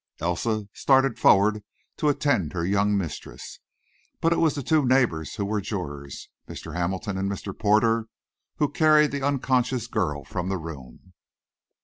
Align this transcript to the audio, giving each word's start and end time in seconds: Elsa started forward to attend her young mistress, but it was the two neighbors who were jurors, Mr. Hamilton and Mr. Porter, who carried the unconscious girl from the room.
Elsa 0.19 0.67
started 0.73 1.19
forward 1.19 1.63
to 1.97 2.09
attend 2.09 2.53
her 2.53 2.65
young 2.65 2.97
mistress, 2.97 3.59
but 4.19 4.33
it 4.33 4.39
was 4.39 4.55
the 4.55 4.63
two 4.63 4.83
neighbors 4.83 5.35
who 5.35 5.45
were 5.45 5.61
jurors, 5.61 6.27
Mr. 6.49 6.73
Hamilton 6.75 7.19
and 7.19 7.31
Mr. 7.31 7.55
Porter, 7.55 8.07
who 8.55 8.67
carried 8.71 9.11
the 9.11 9.21
unconscious 9.21 9.85
girl 9.85 10.23
from 10.23 10.49
the 10.49 10.57
room. 10.57 11.13